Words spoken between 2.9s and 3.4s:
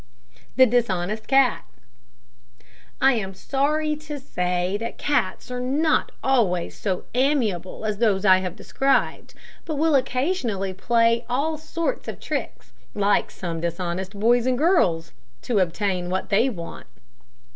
I am